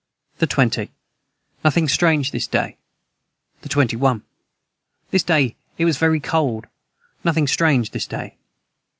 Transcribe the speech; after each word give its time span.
the 0.39 0.47
20. 0.47 0.89
Nothing 1.63 1.87
strange 1.87 2.31
this 2.31 2.47
day. 2.47 2.79
the 3.61 3.69
21. 3.69 4.23
This 5.11 5.21
day 5.21 5.55
it 5.77 5.85
was 5.85 5.97
very 5.99 6.19
cold 6.19 6.65
nothing 7.23 7.45
strange 7.45 7.91
this 7.91 8.07
day. 8.07 8.35